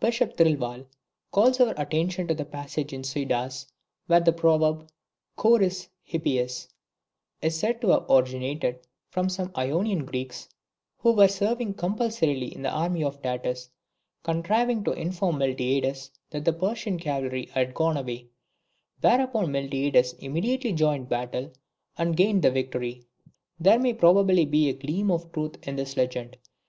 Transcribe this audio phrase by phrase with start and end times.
[0.00, 0.86] Bishop Thirlwall
[1.30, 3.68] calls our attention to a passage in Suidas,
[4.08, 4.88] where the proverb
[5.36, 6.66] KHORIS HIPPEIS
[7.42, 8.80] is said to have originated
[9.12, 10.48] from some Ionian Greeks,
[10.98, 13.70] who were serving compulsorily in the army of Datis,
[14.24, 18.30] contriving to inform Miltiades that the Persian cavalry had gone away,
[19.00, 21.52] whereupon Miltiades immediately joined battle
[21.96, 23.04] and gained the victory.
[23.60, 26.36] There may probably be a gleam of truth in this legend.